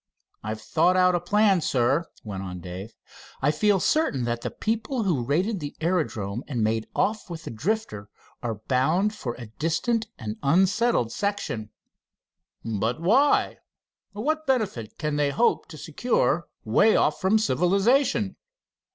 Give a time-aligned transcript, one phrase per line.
[0.41, 2.95] "I've thought out a plan, Sir," went on Dave.
[3.39, 7.51] "I feel certain that the people who raided the aerodrome and made off with the
[7.51, 8.09] Drifter
[8.41, 11.69] are bound for a distant and unsettled section."
[12.65, 13.57] "But why?
[14.13, 18.37] What benefit can they hope to secure way off from civilization?"